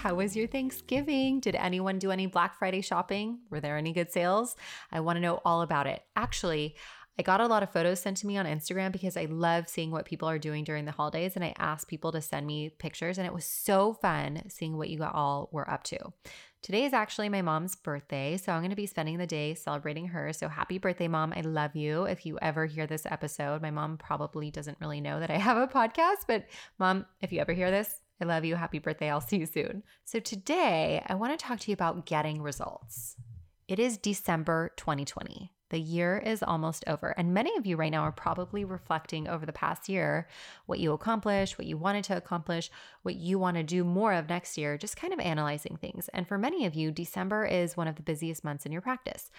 How 0.00 0.14
was 0.14 0.34
your 0.34 0.46
Thanksgiving? 0.46 1.40
Did 1.40 1.54
anyone 1.56 1.98
do 1.98 2.10
any 2.10 2.24
Black 2.24 2.58
Friday 2.58 2.80
shopping? 2.80 3.40
Were 3.50 3.60
there 3.60 3.76
any 3.76 3.92
good 3.92 4.10
sales? 4.10 4.56
I 4.90 5.00
want 5.00 5.18
to 5.18 5.20
know 5.20 5.42
all 5.44 5.60
about 5.60 5.86
it. 5.86 6.02
Actually, 6.16 6.74
I 7.18 7.22
got 7.22 7.42
a 7.42 7.46
lot 7.46 7.62
of 7.62 7.70
photos 7.70 8.00
sent 8.00 8.16
to 8.16 8.26
me 8.26 8.38
on 8.38 8.46
Instagram 8.46 8.92
because 8.92 9.18
I 9.18 9.26
love 9.26 9.68
seeing 9.68 9.90
what 9.90 10.06
people 10.06 10.26
are 10.26 10.38
doing 10.38 10.64
during 10.64 10.86
the 10.86 10.90
holidays. 10.90 11.36
And 11.36 11.44
I 11.44 11.52
asked 11.58 11.86
people 11.86 12.12
to 12.12 12.22
send 12.22 12.46
me 12.46 12.70
pictures, 12.70 13.18
and 13.18 13.26
it 13.26 13.34
was 13.34 13.44
so 13.44 13.92
fun 13.92 14.44
seeing 14.48 14.78
what 14.78 14.88
you 14.88 15.04
all 15.04 15.50
were 15.52 15.70
up 15.70 15.84
to. 15.84 15.98
Today 16.62 16.86
is 16.86 16.94
actually 16.94 17.28
my 17.28 17.42
mom's 17.42 17.76
birthday, 17.76 18.38
so 18.38 18.52
I'm 18.52 18.62
going 18.62 18.70
to 18.70 18.76
be 18.76 18.86
spending 18.86 19.18
the 19.18 19.26
day 19.26 19.52
celebrating 19.52 20.06
her. 20.06 20.32
So 20.32 20.48
happy 20.48 20.78
birthday, 20.78 21.08
mom. 21.08 21.34
I 21.36 21.42
love 21.42 21.76
you. 21.76 22.04
If 22.04 22.24
you 22.24 22.38
ever 22.40 22.64
hear 22.64 22.86
this 22.86 23.04
episode, 23.04 23.60
my 23.60 23.70
mom 23.70 23.98
probably 23.98 24.50
doesn't 24.50 24.80
really 24.80 25.02
know 25.02 25.20
that 25.20 25.30
I 25.30 25.36
have 25.36 25.58
a 25.58 25.68
podcast, 25.68 26.24
but 26.26 26.46
mom, 26.78 27.04
if 27.20 27.32
you 27.32 27.40
ever 27.40 27.52
hear 27.52 27.70
this, 27.70 28.00
I 28.20 28.24
love 28.24 28.44
you. 28.44 28.56
Happy 28.56 28.78
birthday. 28.78 29.10
I'll 29.10 29.20
see 29.20 29.38
you 29.38 29.46
soon. 29.46 29.82
So, 30.04 30.20
today 30.20 31.02
I 31.06 31.14
want 31.14 31.38
to 31.38 31.44
talk 31.44 31.60
to 31.60 31.70
you 31.70 31.74
about 31.74 32.06
getting 32.06 32.42
results. 32.42 33.16
It 33.66 33.78
is 33.78 33.96
December 33.96 34.72
2020. 34.76 35.52
The 35.70 35.78
year 35.78 36.18
is 36.18 36.42
almost 36.42 36.84
over. 36.88 37.10
And 37.10 37.32
many 37.32 37.56
of 37.56 37.64
you 37.64 37.76
right 37.76 37.92
now 37.92 38.02
are 38.02 38.12
probably 38.12 38.64
reflecting 38.64 39.28
over 39.28 39.46
the 39.46 39.52
past 39.52 39.88
year 39.88 40.26
what 40.66 40.80
you 40.80 40.92
accomplished, 40.92 41.56
what 41.56 41.66
you 41.66 41.78
wanted 41.78 42.02
to 42.04 42.16
accomplish, 42.16 42.70
what 43.02 43.14
you 43.14 43.38
want 43.38 43.56
to 43.56 43.62
do 43.62 43.84
more 43.84 44.12
of 44.12 44.28
next 44.28 44.58
year, 44.58 44.76
just 44.76 44.96
kind 44.96 45.12
of 45.12 45.20
analyzing 45.20 45.78
things. 45.80 46.08
And 46.12 46.26
for 46.26 46.36
many 46.36 46.66
of 46.66 46.74
you, 46.74 46.90
December 46.90 47.44
is 47.44 47.76
one 47.76 47.86
of 47.86 47.94
the 47.94 48.02
busiest 48.02 48.42
months 48.42 48.66
in 48.66 48.72
your 48.72 48.82
practice. 48.82 49.30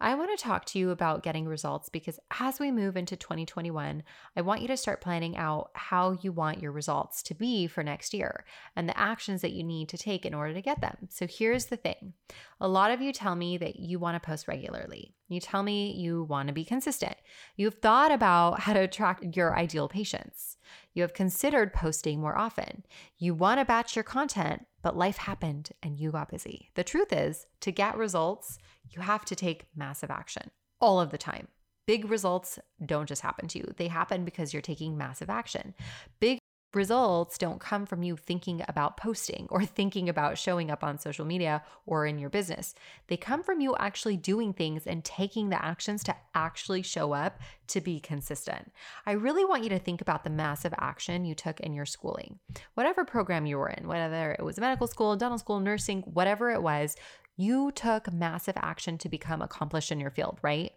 I 0.00 0.14
want 0.14 0.36
to 0.36 0.42
talk 0.42 0.64
to 0.66 0.78
you 0.78 0.90
about 0.90 1.24
getting 1.24 1.46
results 1.46 1.88
because 1.88 2.20
as 2.38 2.60
we 2.60 2.70
move 2.70 2.96
into 2.96 3.16
2021, 3.16 4.04
I 4.36 4.40
want 4.42 4.62
you 4.62 4.68
to 4.68 4.76
start 4.76 5.00
planning 5.00 5.36
out 5.36 5.70
how 5.74 6.16
you 6.22 6.30
want 6.30 6.62
your 6.62 6.70
results 6.70 7.22
to 7.24 7.34
be 7.34 7.66
for 7.66 7.82
next 7.82 8.14
year 8.14 8.44
and 8.76 8.88
the 8.88 8.98
actions 8.98 9.42
that 9.42 9.52
you 9.52 9.64
need 9.64 9.88
to 9.88 9.98
take 9.98 10.24
in 10.24 10.34
order 10.34 10.54
to 10.54 10.62
get 10.62 10.80
them. 10.80 11.08
So 11.10 11.26
here's 11.26 11.66
the 11.66 11.76
thing 11.76 12.12
a 12.60 12.68
lot 12.68 12.92
of 12.92 13.00
you 13.00 13.12
tell 13.12 13.34
me 13.34 13.58
that 13.58 13.76
you 13.76 13.98
want 13.98 14.20
to 14.20 14.26
post 14.26 14.46
regularly. 14.46 15.14
You 15.28 15.40
tell 15.40 15.62
me 15.62 15.92
you 15.92 16.24
want 16.24 16.46
to 16.46 16.54
be 16.54 16.64
consistent. 16.64 17.16
You've 17.56 17.74
thought 17.74 18.12
about 18.12 18.60
how 18.60 18.74
to 18.74 18.80
attract 18.80 19.36
your 19.36 19.58
ideal 19.58 19.88
patients. 19.88 20.56
You 20.94 21.02
have 21.02 21.12
considered 21.12 21.72
posting 21.72 22.20
more 22.20 22.36
often. 22.38 22.84
You 23.18 23.34
want 23.34 23.60
to 23.60 23.64
batch 23.64 23.96
your 23.96 24.04
content, 24.04 24.66
but 24.88 24.96
life 24.96 25.18
happened 25.18 25.68
and 25.82 26.00
you 26.00 26.10
got 26.10 26.30
busy. 26.30 26.70
The 26.74 26.82
truth 26.82 27.12
is, 27.12 27.44
to 27.60 27.70
get 27.70 27.98
results, 27.98 28.56
you 28.88 29.02
have 29.02 29.22
to 29.26 29.36
take 29.36 29.66
massive 29.76 30.10
action 30.10 30.50
all 30.80 30.98
of 30.98 31.10
the 31.10 31.18
time. 31.18 31.48
Big 31.86 32.10
results 32.10 32.58
don't 32.86 33.06
just 33.06 33.20
happen 33.20 33.48
to 33.48 33.58
you, 33.58 33.74
they 33.76 33.88
happen 33.88 34.24
because 34.24 34.54
you're 34.54 34.62
taking 34.62 34.96
massive 34.96 35.28
action. 35.28 35.74
Big 36.20 36.38
results 36.74 37.38
don't 37.38 37.60
come 37.60 37.86
from 37.86 38.02
you 38.02 38.16
thinking 38.16 38.62
about 38.68 38.96
posting 38.96 39.46
or 39.50 39.64
thinking 39.64 40.08
about 40.08 40.36
showing 40.36 40.70
up 40.70 40.84
on 40.84 40.98
social 40.98 41.24
media 41.24 41.62
or 41.86 42.06
in 42.06 42.18
your 42.18 42.30
business. 42.30 42.74
They 43.06 43.16
come 43.16 43.42
from 43.42 43.60
you 43.60 43.74
actually 43.76 44.16
doing 44.16 44.52
things 44.52 44.86
and 44.86 45.04
taking 45.04 45.48
the 45.48 45.64
actions 45.64 46.04
to 46.04 46.16
actually 46.34 46.82
show 46.82 47.12
up 47.12 47.40
to 47.68 47.80
be 47.80 48.00
consistent. 48.00 48.72
I 49.06 49.12
really 49.12 49.44
want 49.44 49.64
you 49.64 49.70
to 49.70 49.78
think 49.78 50.00
about 50.00 50.24
the 50.24 50.30
massive 50.30 50.74
action 50.78 51.24
you 51.24 51.34
took 51.34 51.60
in 51.60 51.72
your 51.72 51.86
schooling. 51.86 52.38
Whatever 52.74 53.04
program 53.04 53.46
you 53.46 53.58
were 53.58 53.70
in, 53.70 53.88
whether 53.88 54.36
it 54.38 54.44
was 54.44 54.58
medical 54.58 54.86
school, 54.86 55.16
dental 55.16 55.38
school, 55.38 55.60
nursing, 55.60 56.02
whatever 56.02 56.50
it 56.50 56.62
was, 56.62 56.96
you 57.36 57.70
took 57.70 58.12
massive 58.12 58.56
action 58.56 58.98
to 58.98 59.08
become 59.08 59.40
accomplished 59.40 59.92
in 59.92 60.00
your 60.00 60.10
field, 60.10 60.38
right? 60.42 60.72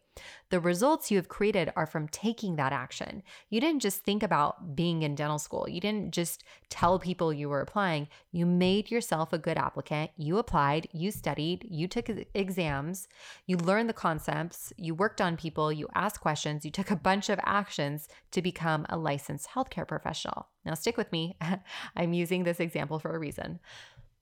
The 0.50 0.60
results 0.60 1.10
you 1.10 1.18
have 1.18 1.30
created 1.30 1.72
are 1.78 1.86
from 1.86 2.10
taking 2.10 2.58
that 2.58 2.74
action. 2.74 3.24
You 3.50 3.62
didn't 3.62 3.82
just 3.82 4.04
think 4.04 4.22
about 4.22 4.76
being 4.76 5.04
in 5.04 5.16
dental 5.16 5.40
school. 5.40 5.66
You 5.70 5.80
didn't 5.80 6.12
just 6.12 6.44
tell 6.70 7.00
people 7.00 7.32
you 7.32 7.48
were 7.48 7.62
applying. 7.62 8.10
You 8.34 8.46
made 8.46 8.92
yourself 8.92 9.32
a 9.32 9.38
good 9.38 9.58
applicant. 9.58 10.12
You 10.18 10.38
applied, 10.38 10.90
you 10.92 11.12
studied, 11.12 11.66
you 11.70 11.88
took 11.88 12.10
exams, 12.34 13.08
you 13.46 13.56
learned 13.56 13.88
the 13.88 13.94
concepts, 13.94 14.74
you 14.76 14.94
worked 14.94 15.22
on 15.22 15.38
people, 15.38 15.72
you 15.72 15.88
asked 15.96 16.20
questions, 16.20 16.66
you 16.66 16.72
took 16.72 16.92
a 16.92 16.98
bunch 16.98 17.30
of 17.30 17.40
actions 17.46 18.10
to 18.32 18.42
become 18.42 18.86
a 18.90 18.98
licensed 18.98 19.48
healthcare 19.52 19.88
professional. 19.88 20.50
Now, 20.66 20.74
stick 20.74 20.98
with 20.98 21.12
me. 21.14 21.38
I'm 21.96 22.12
using 22.12 22.44
this 22.44 22.60
example 22.60 23.00
for 23.00 23.16
a 23.16 23.20
reason. 23.20 23.60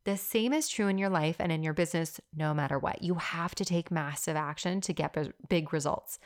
The 0.06 0.18
same 0.18 0.54
is 0.54 0.70
true 0.70 0.88
in 0.88 0.98
your 0.98 1.10
life 1.10 1.36
and 1.40 1.52
in 1.52 1.62
your 1.62 1.74
business, 1.74 2.20
no 2.36 2.54
matter 2.54 2.80
what. 2.80 3.02
You 3.02 3.16
have 3.16 3.54
to 3.56 3.66
take 3.66 3.92
massive 3.92 4.36
action 4.36 4.82
to 4.82 4.94
get 4.94 5.16
big 5.50 5.74
results. 5.74 6.20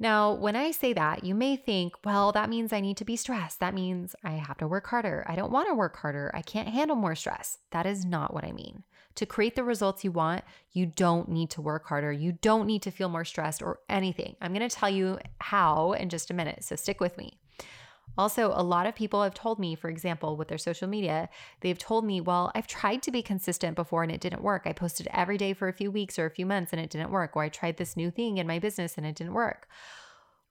Now, 0.00 0.32
when 0.32 0.54
I 0.54 0.70
say 0.70 0.92
that, 0.92 1.24
you 1.24 1.34
may 1.34 1.56
think, 1.56 1.94
well, 2.04 2.30
that 2.32 2.48
means 2.48 2.72
I 2.72 2.80
need 2.80 2.96
to 2.98 3.04
be 3.04 3.16
stressed. 3.16 3.58
That 3.58 3.74
means 3.74 4.14
I 4.22 4.32
have 4.32 4.56
to 4.58 4.68
work 4.68 4.86
harder. 4.86 5.24
I 5.28 5.34
don't 5.34 5.50
want 5.50 5.68
to 5.68 5.74
work 5.74 5.96
harder. 5.96 6.30
I 6.34 6.42
can't 6.42 6.68
handle 6.68 6.96
more 6.96 7.16
stress. 7.16 7.58
That 7.72 7.84
is 7.84 8.04
not 8.04 8.32
what 8.32 8.44
I 8.44 8.52
mean. 8.52 8.84
To 9.16 9.26
create 9.26 9.56
the 9.56 9.64
results 9.64 10.04
you 10.04 10.12
want, 10.12 10.44
you 10.70 10.86
don't 10.86 11.28
need 11.28 11.50
to 11.50 11.60
work 11.60 11.86
harder. 11.86 12.12
You 12.12 12.32
don't 12.40 12.68
need 12.68 12.82
to 12.82 12.92
feel 12.92 13.08
more 13.08 13.24
stressed 13.24 13.60
or 13.60 13.80
anything. 13.88 14.36
I'm 14.40 14.54
going 14.54 14.68
to 14.68 14.74
tell 14.74 14.88
you 14.88 15.18
how 15.40 15.92
in 15.94 16.08
just 16.08 16.30
a 16.30 16.34
minute. 16.34 16.62
So 16.62 16.76
stick 16.76 17.00
with 17.00 17.18
me. 17.18 17.40
Also, 18.18 18.52
a 18.54 18.62
lot 18.62 18.84
of 18.84 18.96
people 18.96 19.22
have 19.22 19.32
told 19.32 19.60
me, 19.60 19.76
for 19.76 19.88
example, 19.88 20.36
with 20.36 20.48
their 20.48 20.58
social 20.58 20.88
media, 20.88 21.28
they've 21.60 21.78
told 21.78 22.04
me, 22.04 22.20
well, 22.20 22.50
I've 22.54 22.66
tried 22.66 23.00
to 23.04 23.12
be 23.12 23.22
consistent 23.22 23.76
before 23.76 24.02
and 24.02 24.10
it 24.10 24.20
didn't 24.20 24.42
work. 24.42 24.62
I 24.66 24.72
posted 24.72 25.06
every 25.12 25.38
day 25.38 25.54
for 25.54 25.68
a 25.68 25.72
few 25.72 25.92
weeks 25.92 26.18
or 26.18 26.26
a 26.26 26.30
few 26.30 26.44
months 26.44 26.72
and 26.72 26.80
it 26.80 26.90
didn't 26.90 27.12
work. 27.12 27.36
Or 27.36 27.44
I 27.44 27.48
tried 27.48 27.76
this 27.76 27.96
new 27.96 28.10
thing 28.10 28.38
in 28.38 28.46
my 28.48 28.58
business 28.58 28.98
and 28.98 29.06
it 29.06 29.14
didn't 29.14 29.34
work. 29.34 29.68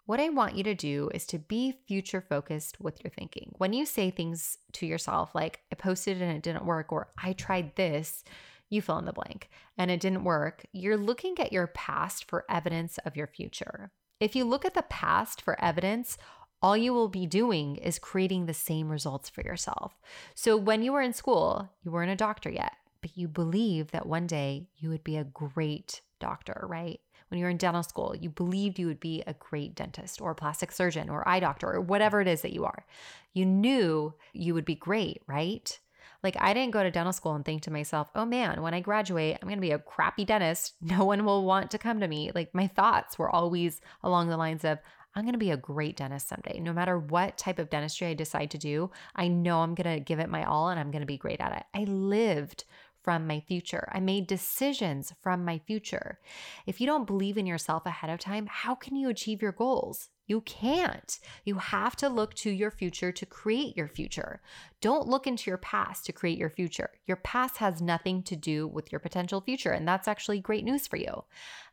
What 0.05 0.21
I 0.21 0.29
want 0.29 0.55
you 0.55 0.63
to 0.63 0.73
do 0.73 1.11
is 1.13 1.25
to 1.25 1.37
be 1.37 1.73
future 1.85 2.21
focused 2.21 2.79
with 2.79 3.03
your 3.03 3.11
thinking. 3.11 3.51
When 3.57 3.73
you 3.73 3.85
say 3.85 4.09
things 4.09 4.57
to 4.71 4.85
yourself 4.85 5.35
like, 5.35 5.59
I 5.69 5.75
posted 5.75 6.21
and 6.21 6.31
it 6.31 6.43
didn't 6.43 6.65
work, 6.65 6.93
or 6.93 7.09
I 7.21 7.33
tried 7.33 7.75
this, 7.75 8.23
you 8.69 8.81
fill 8.81 8.99
in 8.99 9.05
the 9.05 9.11
blank, 9.11 9.49
and 9.77 9.91
it 9.91 9.99
didn't 9.99 10.23
work, 10.23 10.65
you're 10.71 10.95
looking 10.95 11.37
at 11.39 11.51
your 11.51 11.67
past 11.67 12.23
for 12.29 12.45
evidence 12.49 12.97
of 12.99 13.17
your 13.17 13.27
future. 13.27 13.91
If 14.21 14.33
you 14.33 14.45
look 14.45 14.63
at 14.63 14.73
the 14.73 14.83
past 14.83 15.41
for 15.41 15.61
evidence, 15.61 16.17
all 16.61 16.75
you 16.75 16.93
will 16.93 17.07
be 17.09 17.25
doing 17.25 17.75
is 17.77 17.99
creating 17.99 18.45
the 18.45 18.53
same 18.53 18.89
results 18.89 19.29
for 19.29 19.41
yourself. 19.41 19.97
So 20.33 20.57
when 20.57 20.81
you 20.81 20.91
were 20.93 21.01
in 21.01 21.13
school, 21.13 21.69
you 21.83 21.91
weren't 21.91 22.11
a 22.11 22.15
doctor 22.15 22.49
yet, 22.49 22.73
but 23.01 23.15
you 23.15 23.27
believe 23.27 23.91
that 23.91 24.07
one 24.07 24.27
day 24.27 24.67
you 24.77 24.89
would 24.89 25.03
be 25.03 25.17
a 25.17 25.23
great 25.23 26.01
doctor, 26.19 26.65
right? 26.67 26.99
When 27.29 27.39
you 27.39 27.45
were 27.45 27.51
in 27.51 27.57
dental 27.57 27.83
school, 27.83 28.15
you 28.15 28.29
believed 28.29 28.79
you 28.79 28.87
would 28.87 28.99
be 28.99 29.21
a 29.27 29.33
great 29.33 29.75
dentist 29.75 30.21
or 30.21 30.33
plastic 30.33 30.71
surgeon 30.71 31.09
or 31.09 31.27
eye 31.27 31.41
doctor 31.41 31.71
or 31.73 31.81
whatever 31.81 32.21
it 32.21 32.27
is 32.27 32.41
that 32.41 32.53
you 32.53 32.65
are. 32.65 32.85
You 33.33 33.45
knew 33.45 34.13
you 34.33 34.53
would 34.53 34.65
be 34.65 34.75
great, 34.75 35.21
right? 35.27 35.77
Like, 36.23 36.37
I 36.39 36.53
didn't 36.53 36.71
go 36.71 36.81
to 36.81 36.89
dental 36.89 37.13
school 37.13 37.35
and 37.35 37.45
think 37.45 37.61
to 37.63 37.71
myself, 37.71 38.09
oh 38.15 38.25
man, 38.25 38.61
when 38.61 38.73
I 38.73 38.79
graduate, 38.79 39.37
I'm 39.39 39.47
going 39.47 39.57
to 39.57 39.61
be 39.61 39.71
a 39.71 39.79
crappy 39.79 40.25
dentist. 40.25 40.73
No 40.81 41.05
one 41.05 41.25
will 41.25 41.43
want 41.43 41.69
to 41.71 41.77
come 41.77 41.99
to 41.99 42.07
me. 42.07 42.31
Like, 42.33 42.55
my 42.55 42.67
thoughts 42.67 43.19
were 43.19 43.29
always 43.29 43.81
along 44.03 44.29
the 44.29 44.37
lines 44.37 44.63
of, 44.63 44.79
I'm 45.15 45.23
going 45.23 45.33
to 45.33 45.39
be 45.39 45.51
a 45.51 45.57
great 45.57 45.97
dentist 45.97 46.27
someday. 46.27 46.59
No 46.59 46.73
matter 46.73 46.99
what 46.99 47.37
type 47.37 47.59
of 47.59 47.69
dentistry 47.69 48.07
I 48.07 48.13
decide 48.13 48.51
to 48.51 48.57
do, 48.57 48.91
I 49.15 49.27
know 49.27 49.59
I'm 49.59 49.73
going 49.73 49.95
to 49.95 50.03
give 50.03 50.19
it 50.19 50.29
my 50.29 50.43
all 50.43 50.69
and 50.69 50.79
I'm 50.79 50.91
going 50.91 51.01
to 51.01 51.07
be 51.07 51.17
great 51.17 51.41
at 51.41 51.57
it. 51.57 51.63
I 51.73 51.85
lived 51.85 52.65
from 53.07 53.25
my 53.25 53.39
future. 53.39 53.87
I 53.93 54.01
made 54.01 54.27
decisions 54.27 55.13
from 55.21 55.45
my 55.45 55.59
future. 55.59 56.19
If 56.65 56.81
you 56.81 56.87
don't 56.87 57.07
believe 57.07 57.37
in 57.37 57.47
yourself 57.47 57.85
ahead 57.85 58.09
of 58.09 58.19
time, 58.19 58.47
how 58.51 58.75
can 58.75 58.97
you 58.97 59.07
achieve 59.07 59.41
your 59.41 59.53
goals? 59.53 60.09
You 60.27 60.41
can't. 60.41 61.17
You 61.45 61.55
have 61.55 61.95
to 61.95 62.09
look 62.09 62.33
to 62.33 62.49
your 62.49 62.69
future 62.69 63.13
to 63.13 63.25
create 63.25 63.77
your 63.77 63.87
future. 63.87 64.41
Don't 64.81 65.07
look 65.07 65.25
into 65.25 65.49
your 65.49 65.57
past 65.57 66.05
to 66.07 66.11
create 66.11 66.37
your 66.37 66.49
future. 66.49 66.89
Your 67.05 67.15
past 67.15 67.57
has 67.57 67.81
nothing 67.81 68.23
to 68.23 68.35
do 68.35 68.67
with 68.67 68.91
your 68.91 68.99
potential 68.99 69.39
future. 69.39 69.71
And 69.71 69.87
that's 69.87 70.09
actually 70.09 70.41
great 70.41 70.65
news 70.65 70.85
for 70.85 70.97
you. 70.97 71.23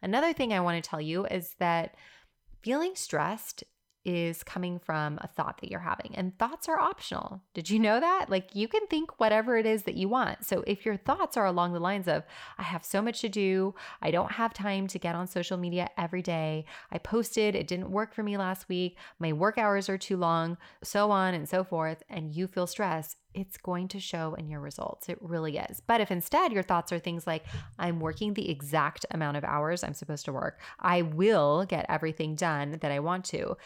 Another 0.03 0.33
thing 0.33 0.53
I 0.53 0.61
want 0.61 0.83
to 0.83 0.89
tell 0.89 1.01
you 1.01 1.27
is 1.27 1.57
that 1.59 1.97
Feeling 2.65 2.95
stressed 2.95 3.63
is 4.07 4.43
coming 4.43 4.79
from 4.79 5.19
a 5.21 5.29
thought 5.29 5.61
that 5.61 5.71
you're 5.71 5.81
having, 5.81 6.15
and 6.15 6.39
thoughts 6.39 6.67
are 6.67 6.81
optional. 6.81 7.43
Did 7.53 7.69
you 7.69 7.79
know 7.79 8.01
that? 8.01 8.31
Like 8.31 8.55
you 8.55 8.69
can 8.69 8.87
think 8.87 9.21
whatever 9.21 9.59
it 9.59 9.67
is 9.67 9.83
that 9.83 9.97
you 9.97 10.09
want. 10.09 10.47
So 10.47 10.65
if 10.67 10.87
your 10.87 10.97
thoughts 10.97 11.37
are 11.37 11.45
along 11.45 11.75
the 11.75 11.79
lines 11.79 12.09
of, 12.09 12.23
I 12.57 12.63
have 12.63 12.83
so 12.83 13.03
much 13.03 13.21
to 13.21 13.29
do, 13.29 13.75
I 14.01 14.11
don't 14.11 14.33
have 14.33 14.55
time 14.55 14.87
to 14.87 14.99
get 14.99 15.15
on 15.15 15.27
social 15.27 15.59
media 15.59 15.91
every 15.99 16.23
day, 16.23 16.65
I 16.91 16.97
posted, 16.97 17.55
it 17.55 17.67
didn't 17.67 17.91
work 17.91 18.15
for 18.15 18.23
me 18.23 18.39
last 18.39 18.67
week, 18.67 18.97
my 19.19 19.35
work 19.35 19.59
hours 19.59 19.91
are 19.91 19.99
too 19.99 20.17
long, 20.17 20.57
so 20.83 21.11
on 21.11 21.35
and 21.35 21.47
so 21.47 21.65
forth, 21.65 22.03
and 22.09 22.35
you 22.35 22.47
feel 22.47 22.67
stressed, 22.67 23.19
it's 23.35 23.57
going 23.57 23.89
to 23.89 24.01
show 24.01 24.35
in 24.35 24.49
your 24.49 24.61
results. 24.61 25.09
It 25.09 25.19
really 25.21 25.59
is. 25.59 25.81
But 25.87 26.01
if 26.01 26.11
instead 26.11 26.53
your 26.53 26.63
thoughts 26.63 26.93
are 26.93 26.99
things 26.99 27.27
like, 27.27 27.45
I'm 27.79 28.01
working 28.01 28.35
the 28.35 28.51
exact 28.51 29.05
amount 29.11 29.37
of 29.37 29.45
hours 29.45 29.83
I'm 29.83 29.95
supposed 29.95 30.25
to 30.27 30.33
work, 30.33 30.61
I 30.81 31.03
will 31.03 31.65
get 31.67 31.87
everything 31.89 32.35
done 32.35 32.79
that 32.81 32.93
I 32.93 33.01
want 33.01 33.25
to, 33.27 33.57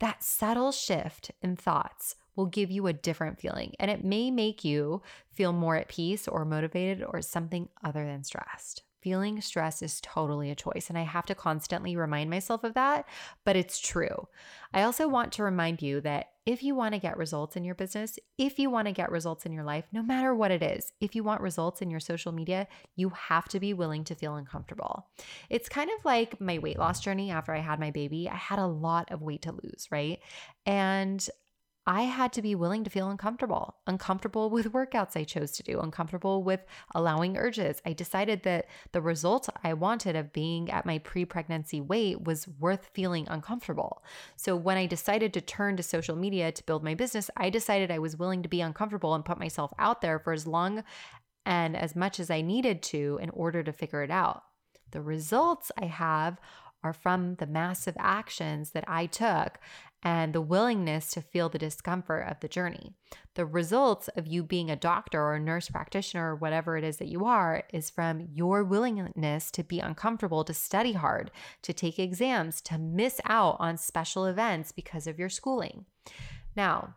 that 0.00 0.22
subtle 0.22 0.72
shift 0.72 1.30
in 1.42 1.56
thoughts 1.56 2.16
will 2.36 2.46
give 2.46 2.70
you 2.70 2.86
a 2.86 2.92
different 2.92 3.40
feeling. 3.40 3.74
And 3.80 3.90
it 3.90 4.04
may 4.04 4.30
make 4.30 4.64
you 4.64 5.02
feel 5.32 5.52
more 5.52 5.76
at 5.76 5.88
peace 5.88 6.28
or 6.28 6.44
motivated 6.44 7.04
or 7.04 7.20
something 7.20 7.68
other 7.84 8.04
than 8.04 8.22
stressed. 8.22 8.82
Feeling 9.00 9.40
stress 9.40 9.80
is 9.80 10.00
totally 10.00 10.50
a 10.50 10.56
choice, 10.56 10.88
and 10.88 10.98
I 10.98 11.02
have 11.02 11.26
to 11.26 11.34
constantly 11.34 11.96
remind 11.96 12.30
myself 12.30 12.64
of 12.64 12.74
that, 12.74 13.06
but 13.44 13.54
it's 13.54 13.78
true. 13.78 14.26
I 14.74 14.82
also 14.82 15.06
want 15.06 15.32
to 15.34 15.44
remind 15.44 15.82
you 15.82 16.00
that 16.00 16.30
if 16.46 16.62
you 16.62 16.74
want 16.74 16.94
to 16.94 17.00
get 17.00 17.16
results 17.16 17.56
in 17.56 17.64
your 17.64 17.74
business, 17.74 18.18
if 18.38 18.58
you 18.58 18.70
want 18.70 18.88
to 18.88 18.92
get 18.92 19.10
results 19.10 19.44
in 19.44 19.52
your 19.52 19.64
life, 19.64 19.84
no 19.92 20.02
matter 20.02 20.34
what 20.34 20.50
it 20.50 20.62
is, 20.62 20.92
if 21.00 21.14
you 21.14 21.22
want 21.22 21.42
results 21.42 21.82
in 21.82 21.90
your 21.90 22.00
social 22.00 22.32
media, 22.32 22.66
you 22.96 23.10
have 23.10 23.48
to 23.48 23.60
be 23.60 23.74
willing 23.74 24.02
to 24.04 24.14
feel 24.14 24.36
uncomfortable. 24.36 25.06
It's 25.50 25.68
kind 25.68 25.90
of 25.90 26.04
like 26.04 26.40
my 26.40 26.58
weight 26.58 26.78
loss 26.78 27.00
journey 27.00 27.30
after 27.30 27.54
I 27.54 27.60
had 27.60 27.78
my 27.78 27.90
baby. 27.90 28.28
I 28.28 28.36
had 28.36 28.58
a 28.58 28.66
lot 28.66 29.12
of 29.12 29.22
weight 29.22 29.42
to 29.42 29.52
lose, 29.52 29.88
right? 29.90 30.20
And 30.64 31.28
I 31.88 32.02
had 32.02 32.34
to 32.34 32.42
be 32.42 32.54
willing 32.54 32.84
to 32.84 32.90
feel 32.90 33.08
uncomfortable, 33.08 33.76
uncomfortable 33.86 34.50
with 34.50 34.74
workouts 34.74 35.16
I 35.16 35.24
chose 35.24 35.52
to 35.52 35.62
do, 35.62 35.80
uncomfortable 35.80 36.42
with 36.42 36.60
allowing 36.94 37.38
urges. 37.38 37.80
I 37.86 37.94
decided 37.94 38.42
that 38.42 38.66
the 38.92 39.00
result 39.00 39.48
I 39.64 39.72
wanted 39.72 40.14
of 40.14 40.34
being 40.34 40.70
at 40.70 40.84
my 40.84 40.98
pre 40.98 41.24
pregnancy 41.24 41.80
weight 41.80 42.22
was 42.22 42.46
worth 42.46 42.90
feeling 42.92 43.26
uncomfortable. 43.30 44.04
So 44.36 44.54
when 44.54 44.76
I 44.76 44.84
decided 44.84 45.32
to 45.32 45.40
turn 45.40 45.78
to 45.78 45.82
social 45.82 46.14
media 46.14 46.52
to 46.52 46.64
build 46.64 46.84
my 46.84 46.92
business, 46.92 47.30
I 47.38 47.48
decided 47.48 47.90
I 47.90 48.00
was 48.00 48.18
willing 48.18 48.42
to 48.42 48.50
be 48.50 48.60
uncomfortable 48.60 49.14
and 49.14 49.24
put 49.24 49.38
myself 49.38 49.72
out 49.78 50.02
there 50.02 50.18
for 50.18 50.34
as 50.34 50.46
long 50.46 50.84
and 51.46 51.74
as 51.74 51.96
much 51.96 52.20
as 52.20 52.28
I 52.28 52.42
needed 52.42 52.82
to 52.82 53.18
in 53.22 53.30
order 53.30 53.62
to 53.62 53.72
figure 53.72 54.02
it 54.02 54.10
out. 54.10 54.42
The 54.90 55.00
results 55.00 55.72
I 55.78 55.86
have 55.86 56.38
are 56.82 56.92
from 56.92 57.34
the 57.36 57.46
massive 57.46 57.96
actions 57.98 58.70
that 58.70 58.84
I 58.86 59.06
took 59.06 59.58
and 60.02 60.32
the 60.32 60.40
willingness 60.40 61.10
to 61.10 61.20
feel 61.20 61.48
the 61.48 61.58
discomfort 61.58 62.28
of 62.28 62.38
the 62.40 62.48
journey. 62.48 62.92
The 63.34 63.44
results 63.44 64.08
of 64.16 64.26
you 64.26 64.44
being 64.44 64.70
a 64.70 64.76
doctor 64.76 65.20
or 65.20 65.34
a 65.34 65.40
nurse 65.40 65.68
practitioner 65.68 66.32
or 66.32 66.36
whatever 66.36 66.76
it 66.76 66.84
is 66.84 66.98
that 66.98 67.08
you 67.08 67.24
are 67.24 67.64
is 67.72 67.90
from 67.90 68.28
your 68.32 68.62
willingness 68.62 69.50
to 69.52 69.64
be 69.64 69.80
uncomfortable, 69.80 70.44
to 70.44 70.54
study 70.54 70.92
hard, 70.92 71.32
to 71.62 71.72
take 71.72 71.98
exams, 71.98 72.60
to 72.62 72.78
miss 72.78 73.20
out 73.24 73.56
on 73.58 73.76
special 73.76 74.24
events 74.26 74.70
because 74.70 75.06
of 75.06 75.18
your 75.18 75.28
schooling. 75.28 75.84
Now, 76.54 76.94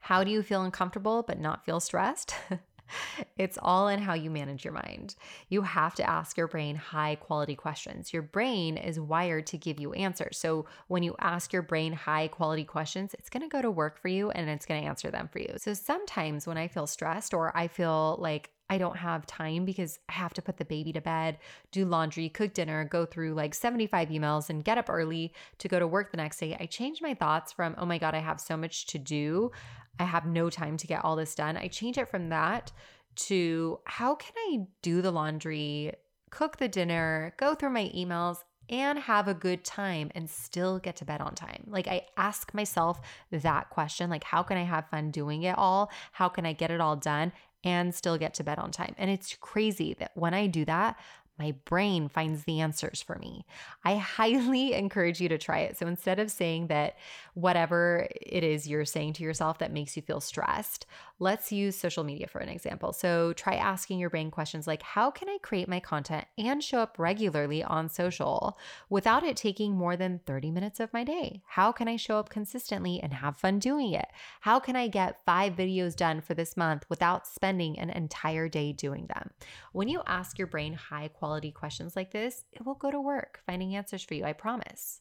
how 0.00 0.24
do 0.24 0.30
you 0.30 0.42
feel 0.42 0.62
uncomfortable 0.62 1.22
but 1.22 1.40
not 1.40 1.64
feel 1.64 1.80
stressed? 1.80 2.34
it's 3.36 3.58
all 3.60 3.88
in 3.88 4.00
how 4.00 4.14
you 4.14 4.30
manage 4.30 4.64
your 4.64 4.74
mind. 4.74 5.16
You 5.48 5.62
have 5.62 5.94
to 5.96 6.08
ask 6.08 6.36
your 6.36 6.48
brain 6.48 6.76
high 6.76 7.16
quality 7.16 7.54
questions. 7.54 8.12
Your 8.12 8.22
brain 8.22 8.76
is 8.76 9.00
wired 9.00 9.46
to 9.48 9.58
give 9.58 9.80
you 9.80 9.92
answers. 9.92 10.38
So 10.38 10.66
when 10.88 11.02
you 11.02 11.14
ask 11.18 11.52
your 11.52 11.62
brain 11.62 11.92
high 11.92 12.28
quality 12.28 12.64
questions, 12.64 13.14
it's 13.14 13.30
going 13.30 13.42
to 13.42 13.48
go 13.48 13.62
to 13.62 13.70
work 13.70 14.00
for 14.00 14.08
you 14.08 14.30
and 14.30 14.48
it's 14.48 14.66
going 14.66 14.82
to 14.82 14.86
answer 14.86 15.10
them 15.10 15.28
for 15.28 15.38
you. 15.38 15.54
So 15.56 15.74
sometimes 15.74 16.46
when 16.46 16.58
I 16.58 16.68
feel 16.68 16.86
stressed 16.86 17.34
or 17.34 17.56
I 17.56 17.68
feel 17.68 18.16
like 18.20 18.50
I 18.68 18.78
don't 18.78 18.96
have 18.96 19.26
time 19.26 19.64
because 19.64 19.98
I 20.08 20.12
have 20.12 20.34
to 20.34 20.42
put 20.42 20.56
the 20.56 20.64
baby 20.64 20.92
to 20.92 21.00
bed, 21.00 21.38
do 21.70 21.84
laundry, 21.84 22.28
cook 22.28 22.52
dinner, 22.52 22.84
go 22.84 23.06
through 23.06 23.34
like 23.34 23.54
75 23.54 24.08
emails, 24.08 24.50
and 24.50 24.64
get 24.64 24.78
up 24.78 24.90
early 24.90 25.32
to 25.58 25.68
go 25.68 25.78
to 25.78 25.86
work 25.86 26.10
the 26.10 26.16
next 26.16 26.38
day. 26.38 26.56
I 26.58 26.66
change 26.66 27.00
my 27.00 27.14
thoughts 27.14 27.52
from, 27.52 27.76
oh 27.78 27.86
my 27.86 27.98
God, 27.98 28.14
I 28.14 28.18
have 28.18 28.40
so 28.40 28.56
much 28.56 28.86
to 28.86 28.98
do. 28.98 29.52
I 29.98 30.04
have 30.04 30.26
no 30.26 30.50
time 30.50 30.76
to 30.78 30.86
get 30.86 31.04
all 31.04 31.16
this 31.16 31.34
done. 31.34 31.56
I 31.56 31.68
change 31.68 31.98
it 31.98 32.08
from 32.08 32.28
that 32.30 32.72
to 33.16 33.80
how 33.84 34.14
can 34.14 34.34
I 34.36 34.66
do 34.82 35.00
the 35.02 35.10
laundry, 35.10 35.92
cook 36.30 36.58
the 36.58 36.68
dinner, 36.68 37.34
go 37.38 37.54
through 37.54 37.70
my 37.70 37.90
emails, 37.94 38.38
and 38.68 38.98
have 38.98 39.28
a 39.28 39.34
good 39.34 39.64
time 39.64 40.10
and 40.14 40.28
still 40.28 40.78
get 40.78 40.96
to 40.96 41.04
bed 41.04 41.20
on 41.20 41.34
time. 41.34 41.64
Like 41.68 41.86
I 41.86 42.02
ask 42.16 42.52
myself 42.52 43.00
that 43.30 43.70
question 43.70 44.10
like 44.10 44.24
how 44.24 44.42
can 44.42 44.56
I 44.56 44.64
have 44.64 44.88
fun 44.90 45.10
doing 45.10 45.44
it 45.44 45.56
all? 45.56 45.90
How 46.12 46.28
can 46.28 46.44
I 46.44 46.52
get 46.52 46.70
it 46.70 46.80
all 46.80 46.96
done 46.96 47.32
and 47.64 47.94
still 47.94 48.18
get 48.18 48.34
to 48.34 48.44
bed 48.44 48.58
on 48.58 48.70
time? 48.72 48.94
And 48.98 49.10
it's 49.10 49.36
crazy 49.40 49.94
that 50.00 50.12
when 50.14 50.34
I 50.34 50.46
do 50.46 50.64
that, 50.64 50.98
my 51.38 51.54
brain 51.64 52.08
finds 52.08 52.44
the 52.44 52.60
answers 52.60 53.02
for 53.02 53.18
me. 53.18 53.44
I 53.84 53.96
highly 53.96 54.72
encourage 54.74 55.20
you 55.20 55.28
to 55.28 55.38
try 55.38 55.60
it. 55.60 55.76
So 55.76 55.86
instead 55.86 56.18
of 56.18 56.30
saying 56.30 56.68
that 56.68 56.96
whatever 57.34 58.08
it 58.10 58.42
is 58.42 58.66
you're 58.66 58.84
saying 58.84 59.14
to 59.14 59.22
yourself 59.22 59.58
that 59.58 59.72
makes 59.72 59.96
you 59.96 60.02
feel 60.02 60.20
stressed, 60.20 60.86
let's 61.18 61.50
use 61.50 61.76
social 61.76 62.04
media 62.04 62.26
for 62.26 62.40
an 62.40 62.48
example. 62.48 62.92
So 62.92 63.32
try 63.32 63.54
asking 63.54 63.98
your 63.98 64.10
brain 64.10 64.30
questions 64.30 64.66
like 64.66 64.82
How 64.82 65.10
can 65.10 65.28
I 65.28 65.38
create 65.42 65.68
my 65.68 65.80
content 65.80 66.26
and 66.36 66.62
show 66.62 66.78
up 66.80 66.98
regularly 66.98 67.62
on 67.62 67.88
social 67.88 68.58
without 68.90 69.24
it 69.24 69.36
taking 69.36 69.74
more 69.74 69.96
than 69.96 70.20
30 70.26 70.50
minutes 70.50 70.80
of 70.80 70.92
my 70.92 71.04
day? 71.04 71.42
How 71.46 71.72
can 71.72 71.88
I 71.88 71.96
show 71.96 72.18
up 72.18 72.28
consistently 72.28 73.00
and 73.02 73.14
have 73.14 73.36
fun 73.36 73.58
doing 73.58 73.92
it? 73.92 74.08
How 74.40 74.60
can 74.60 74.76
I 74.76 74.88
get 74.88 75.24
five 75.24 75.54
videos 75.54 75.96
done 75.96 76.20
for 76.20 76.34
this 76.34 76.56
month 76.56 76.84
without 76.88 77.26
spending 77.26 77.78
an 77.78 77.90
entire 77.90 78.48
day 78.48 78.72
doing 78.72 79.06
them? 79.06 79.30
When 79.72 79.88
you 79.88 80.02
ask 80.06 80.38
your 80.38 80.48
brain 80.48 80.74
high 80.74 81.08
quality 81.08 81.50
questions 81.50 81.96
like 81.96 82.12
this, 82.12 82.44
it 82.52 82.64
will 82.64 82.74
go 82.74 82.90
to 82.90 83.00
work 83.00 83.40
finding 83.46 83.74
answers 83.74 84.02
for 84.02 84.14
you, 84.14 84.24
I 84.24 84.32
promise. 84.32 85.00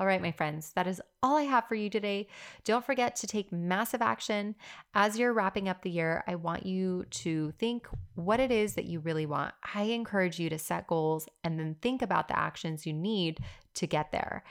All 0.00 0.06
right, 0.08 0.20
my 0.20 0.32
friends, 0.32 0.72
that 0.74 0.88
is 0.88 1.00
all 1.22 1.36
I 1.36 1.42
have 1.42 1.68
for 1.68 1.76
you 1.76 1.88
today. 1.88 2.26
Don't 2.64 2.84
forget 2.84 3.14
to 3.16 3.28
take 3.28 3.52
massive 3.52 4.02
action. 4.02 4.56
As 4.92 5.16
you're 5.16 5.32
wrapping 5.32 5.68
up 5.68 5.82
the 5.82 5.90
year, 5.90 6.24
I 6.26 6.34
want 6.34 6.66
you 6.66 7.06
to 7.10 7.52
think 7.60 7.86
what 8.16 8.40
it 8.40 8.50
is 8.50 8.74
that 8.74 8.86
you 8.86 8.98
really 8.98 9.24
want. 9.24 9.54
I 9.72 9.84
encourage 9.84 10.40
you 10.40 10.50
to 10.50 10.58
set 10.58 10.88
goals 10.88 11.28
and 11.44 11.60
then 11.60 11.76
think 11.80 12.02
about 12.02 12.26
the 12.26 12.36
actions 12.36 12.86
you 12.86 12.92
need 12.92 13.38
to 13.74 13.86
get 13.86 14.10
there. 14.10 14.42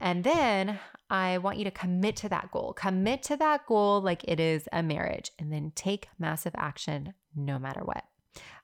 And 0.00 0.22
then 0.22 0.78
I 1.10 1.38
want 1.38 1.58
you 1.58 1.64
to 1.64 1.72
commit 1.72 2.14
to 2.16 2.28
that 2.28 2.52
goal. 2.52 2.72
Commit 2.72 3.24
to 3.24 3.36
that 3.36 3.66
goal 3.66 4.00
like 4.00 4.22
it 4.28 4.38
is 4.38 4.68
a 4.72 4.80
marriage, 4.80 5.32
and 5.40 5.52
then 5.52 5.72
take 5.74 6.08
massive 6.20 6.54
action 6.56 7.14
no 7.34 7.58
matter 7.58 7.80
what. 7.80 8.04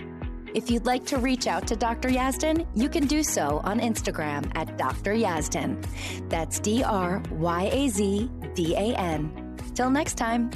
If 0.54 0.72
you'd 0.72 0.86
like 0.86 1.06
to 1.08 1.18
reach 1.18 1.46
out 1.46 1.68
to 1.68 1.76
Dr. 1.76 2.08
Yazdan, 2.08 2.66
you 2.74 2.88
can 2.88 3.06
do 3.06 3.24
so 3.24 3.60
on 3.66 3.82
Instagram 3.82 4.50
at 4.56 4.78
Dr. 4.78 5.14
Yazdan. 5.14 5.86
That's 6.30 6.60
D 6.60 6.84
R 6.84 7.22
Y 7.32 7.70
A 7.72 7.90
Z 7.90 8.32
D 8.56 8.76
A 8.76 8.96
N. 8.96 9.58
Till 9.76 9.90
next 9.90 10.16
time. 10.16 10.50